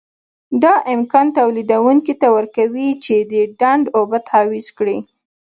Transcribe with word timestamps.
دا 0.63 0.73
امکان 0.93 1.27
تولیدوونکي 1.37 2.13
ته 2.21 2.27
ورکوي 2.37 2.89
چې 3.03 3.15
د 3.31 3.33
ډنډ 3.59 3.83
اوبه 3.97 4.17
تعویض 4.29 4.67
کړي. 4.77 4.97